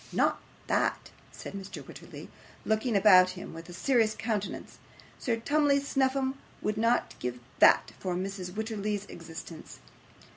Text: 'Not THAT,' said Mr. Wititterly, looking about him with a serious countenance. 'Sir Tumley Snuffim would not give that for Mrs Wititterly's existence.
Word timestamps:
'Not 0.11 0.39
THAT,' 0.65 1.11
said 1.31 1.53
Mr. 1.53 1.83
Wititterly, 1.85 2.27
looking 2.65 2.95
about 2.97 3.29
him 3.37 3.53
with 3.53 3.69
a 3.69 3.73
serious 3.73 4.15
countenance. 4.15 4.79
'Sir 5.19 5.35
Tumley 5.37 5.79
Snuffim 5.79 6.33
would 6.63 6.75
not 6.75 7.13
give 7.19 7.39
that 7.59 7.91
for 7.99 8.15
Mrs 8.15 8.49
Wititterly's 8.55 9.05
existence. 9.05 9.79